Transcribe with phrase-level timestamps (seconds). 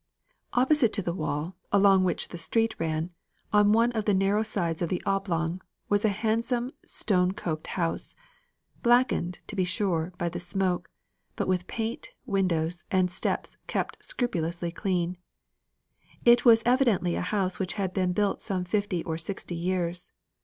[0.53, 3.11] Opposite to the wall, along which the street ran,
[3.53, 8.15] on one of the narrow sides of the oblong, was a handsome stone coped house,
[8.81, 10.89] blackened, to be sure, by the smoke,
[11.35, 15.17] but with paint, windows, and steps kept scrupulously clean.
[16.25, 20.13] It was evidently a house which had been built some fifty or sixty years.